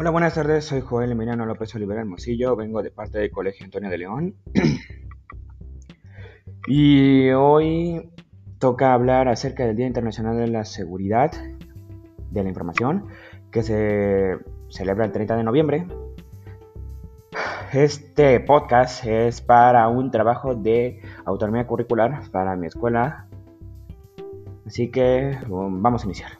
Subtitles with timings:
[0.00, 3.90] Hola, buenas tardes, soy Joel Emiliano López Olivera Hermosillo, vengo de parte del Colegio Antonio
[3.90, 4.34] de León.
[6.66, 8.10] y hoy
[8.58, 11.32] toca hablar acerca del Día Internacional de la Seguridad
[12.30, 13.08] de la Información,
[13.50, 14.38] que se
[14.70, 15.86] celebra el 30 de noviembre.
[17.74, 23.26] Este podcast es para un trabajo de autonomía curricular para mi escuela.
[24.66, 26.30] Así que um, vamos a iniciar.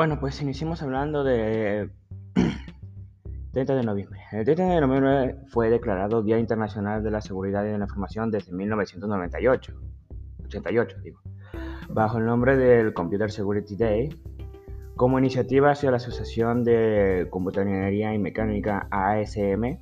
[0.00, 1.90] Bueno, pues iniciamos hablando de
[3.52, 4.18] 30 de noviembre.
[4.32, 8.30] El 30 de noviembre fue declarado Día Internacional de la Seguridad y de la Información
[8.30, 9.74] desde 1998,
[10.46, 11.20] 88 digo,
[11.90, 14.08] bajo el nombre del Computer Security Day,
[14.96, 19.80] como iniciativa hacia la Asociación de Computadoría y Mecánica ASM,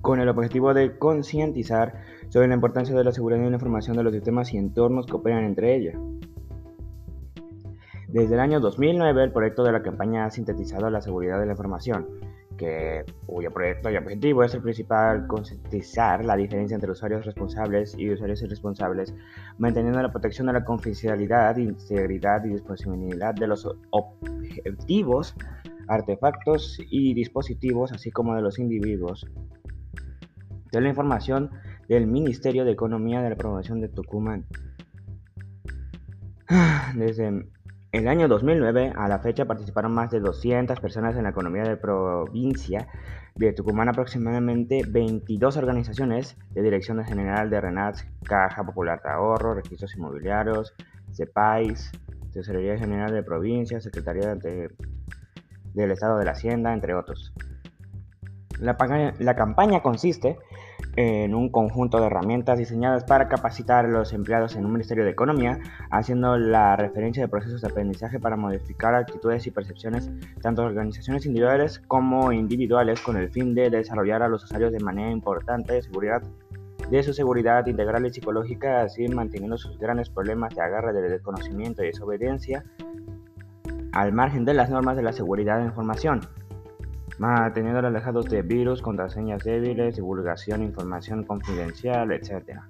[0.00, 1.92] con el objetivo de concientizar
[2.30, 5.12] sobre la importancia de la seguridad y la información de los sistemas y entornos que
[5.12, 5.98] operan entre ellas
[8.12, 11.52] desde el año 2009, el proyecto de la campaña ha sintetizado la seguridad de la
[11.52, 12.08] información,
[12.56, 18.10] que, cuyo proyecto y objetivo es el principal concientizar la diferencia entre usuarios responsables y
[18.10, 19.14] usuarios irresponsables,
[19.58, 25.36] manteniendo la protección de la confidencialidad, integridad y disponibilidad de los objetivos,
[25.86, 29.24] artefactos y dispositivos, así como de los individuos.
[30.72, 31.50] De la información
[31.88, 34.46] del Ministerio de Economía de la Promoción de Tucumán.
[36.96, 37.44] Desde
[37.92, 41.64] en el año 2009, a la fecha, participaron más de 200 personas en la economía
[41.64, 42.86] de provincia
[43.34, 49.96] de Tucumán, aproximadamente 22 organizaciones de Dirección General de RENATS, Caja Popular de Ahorro, Registros
[49.96, 50.72] Inmobiliarios,
[51.12, 51.90] CEPAIS,
[52.32, 57.32] Tesorería General de Provincia, Secretaría del Estado de la Hacienda, entre otros.
[58.60, 58.76] La,
[59.18, 60.38] la campaña consiste
[60.96, 65.10] en un conjunto de herramientas diseñadas para capacitar a los empleados en un Ministerio de
[65.10, 65.58] Economía,
[65.90, 70.10] haciendo la referencia de procesos de aprendizaje para modificar actitudes y percepciones
[70.40, 74.80] tanto de organizaciones individuales como individuales con el fin de desarrollar a los usuarios de
[74.80, 76.22] manera importante de seguridad
[76.90, 81.84] de su seguridad integral y psicológica, así manteniendo sus grandes problemas de agarre de desconocimiento
[81.84, 82.64] y desobediencia
[83.92, 86.20] al margen de las normas de la seguridad de información
[87.18, 92.60] manteniendo alejados de virus, contraseñas débiles, divulgación, información confidencial, etc.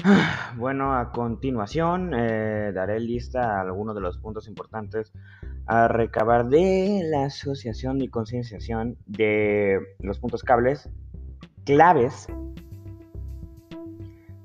[0.56, 5.12] Bueno, a continuación eh, daré lista a algunos de los puntos importantes
[5.66, 10.88] a recabar de la asociación y concienciación de los puntos cables
[11.64, 12.28] claves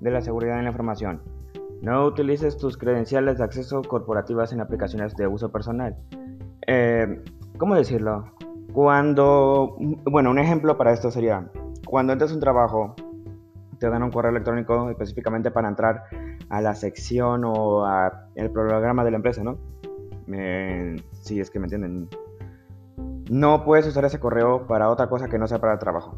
[0.02, 1.22] de la seguridad en la información.
[1.82, 5.96] No utilices tus credenciales de acceso corporativas en aplicaciones de uso personal.
[6.68, 7.24] Eh,
[7.58, 8.26] ¿Cómo decirlo?
[8.74, 11.50] Cuando, bueno, un ejemplo para esto sería,
[11.86, 12.96] cuando entras a un trabajo,
[13.80, 16.04] te dan un correo electrónico específicamente para entrar
[16.50, 19.58] a la sección o al programa de la empresa, ¿no?
[21.22, 22.08] si es que me entienden.
[23.30, 26.18] No puedes usar ese correo para otra cosa que no sea para el trabajo.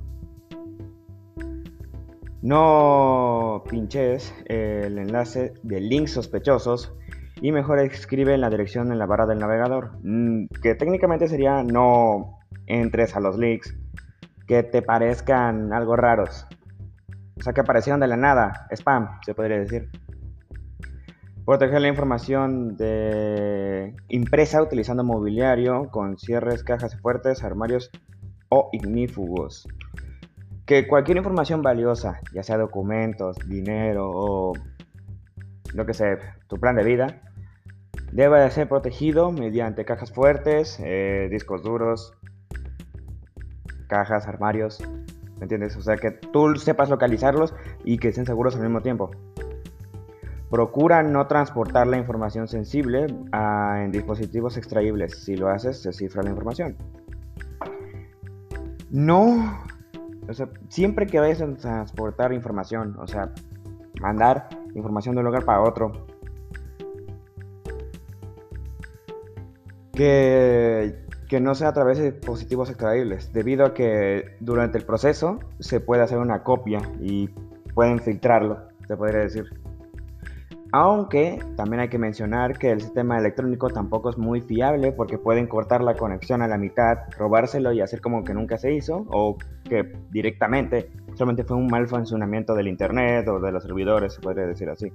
[2.43, 6.93] No pinches el enlace de links sospechosos
[7.39, 12.39] y mejor escribe la dirección en la barra del navegador, mm, que técnicamente sería no
[12.67, 13.73] entres a los links
[14.45, 16.45] que te parezcan algo raros.
[17.39, 19.89] O sea, que aparecieron de la nada, spam, se podría decir.
[21.45, 27.89] Proteger la información de impresa utilizando mobiliario con cierres, cajas fuertes, armarios
[28.49, 29.65] o ignífugos
[30.65, 34.53] que cualquier información valiosa, ya sea documentos, dinero o
[35.73, 37.21] lo que sea, tu plan de vida,
[38.11, 42.13] debe de ser protegido mediante cajas fuertes, eh, discos duros,
[43.87, 44.81] cajas, armarios,
[45.37, 45.75] ¿me entiendes?
[45.75, 49.11] O sea, que tú sepas localizarlos y que estén seguros al mismo tiempo.
[50.49, 55.23] Procura no transportar la información sensible en dispositivos extraíbles.
[55.23, 56.77] Si lo haces, se cifra la información.
[58.91, 59.63] No
[60.27, 63.33] o sea, siempre que vayas a transportar información, o sea,
[63.99, 66.05] mandar información de un lugar para otro,
[69.93, 75.39] que, que no sea a través de dispositivos extraíbles, debido a que durante el proceso
[75.59, 77.27] se puede hacer una copia y
[77.73, 79.62] pueden filtrarlo, se podría decir.
[80.75, 85.45] Aunque también hay que mencionar que el sistema electrónico tampoco es muy fiable porque pueden
[85.45, 89.37] cortar la conexión a la mitad, robárselo y hacer como que nunca se hizo o
[89.69, 94.47] que directamente solamente fue un mal funcionamiento del internet o de los servidores, se podría
[94.47, 94.91] decir así.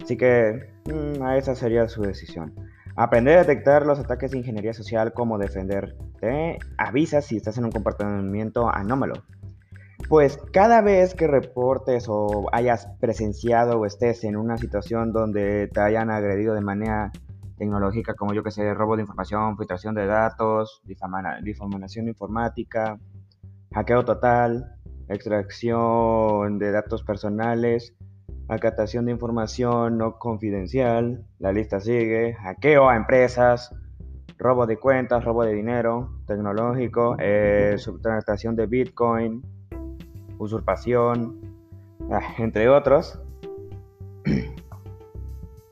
[0.00, 2.54] Así que mm, a esa sería su decisión.
[2.94, 7.72] Aprender a detectar los ataques de ingeniería social, como defenderte, avisa si estás en un
[7.72, 9.14] comportamiento anómalo.
[10.08, 15.80] Pues cada vez que reportes o hayas presenciado o estés en una situación donde te
[15.80, 17.12] hayan agredido de manera
[17.56, 22.98] tecnológica, como yo que sé, robo de información, filtración de datos, difamación informática,
[23.72, 24.76] hackeo total,
[25.08, 27.94] extracción de datos personales,
[28.48, 33.74] acatación de información no confidencial, la lista sigue, hackeo a empresas,
[34.38, 39.42] robo de cuentas, robo de dinero tecnológico, eh, de Bitcoin,
[40.42, 41.40] usurpación,
[42.10, 43.20] ah, entre otros.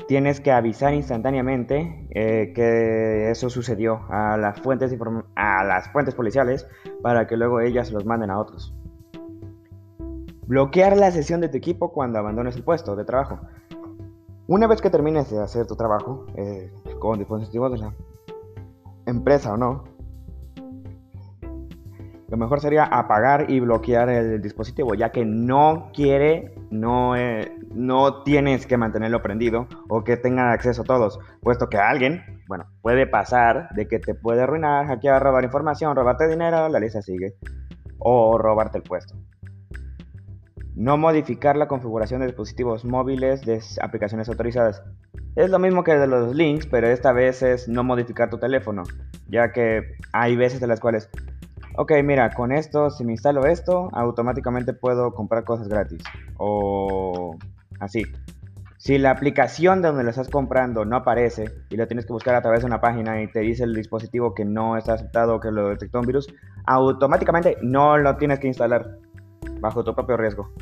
[0.09, 4.93] Tienes que avisar instantáneamente eh, que eso sucedió a las, fuentes
[5.37, 6.67] a las fuentes policiales
[7.01, 8.75] para que luego ellas los manden a otros.
[10.47, 13.39] Bloquear la sesión de tu equipo cuando abandones el puesto de trabajo.
[14.49, 17.95] Una vez que termines de hacer tu trabajo eh, con dispositivos de la
[19.07, 19.85] empresa o no,
[22.31, 28.23] lo mejor sería apagar y bloquear el dispositivo, ya que no quiere, no, eh, no
[28.23, 33.71] tienes que mantenerlo prendido o que tengan acceso todos, puesto que alguien, bueno, puede pasar
[33.75, 37.35] de que te puede arruinar, hackear, robar información, robarte dinero, la lista sigue,
[37.99, 39.17] o robarte el puesto.
[40.77, 44.85] No modificar la configuración de dispositivos móviles de aplicaciones autorizadas.
[45.35, 48.85] Es lo mismo que de los links, pero esta vez es no modificar tu teléfono,
[49.29, 51.11] ya que hay veces en las cuales,
[51.81, 56.03] ok, mira, con esto, si me instalo esto, automáticamente puedo comprar cosas gratis.
[56.37, 57.39] O
[57.79, 58.03] así.
[58.77, 62.35] Si la aplicación de donde lo estás comprando no aparece y lo tienes que buscar
[62.35, 65.41] a través de una página y te dice el dispositivo que no está aceptado o
[65.41, 66.29] que lo detectó un virus,
[66.67, 68.99] automáticamente no lo tienes que instalar
[69.61, 70.53] bajo tu propio riesgo.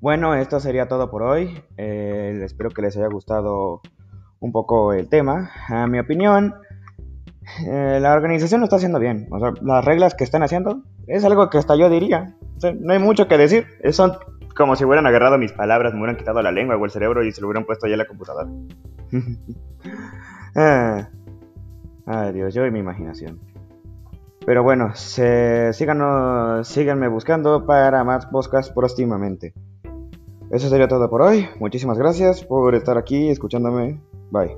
[0.00, 1.62] Bueno, esto sería todo por hoy.
[1.76, 3.80] Eh, espero que les haya gustado
[4.40, 5.50] un poco el tema.
[5.68, 6.54] A mi opinión,
[7.66, 9.28] eh, la organización lo está haciendo bien.
[9.30, 12.34] O sea, las reglas que están haciendo es algo que hasta yo diría.
[12.80, 13.66] no hay mucho que decir.
[13.90, 14.12] Son
[14.56, 17.30] como si hubieran agarrado mis palabras, me hubieran quitado la lengua o el cerebro y
[17.30, 18.48] se lo hubieran puesto allá en la computadora.
[20.56, 21.08] ah,
[22.06, 23.38] ay Dios, yo y mi imaginación.
[24.46, 29.52] Pero bueno, se, síganos, síganme buscando para más podcasts próximamente.
[30.50, 31.48] Eso sería todo por hoy.
[31.58, 34.00] Muchísimas gracias por estar aquí escuchándome.
[34.30, 34.56] Bye.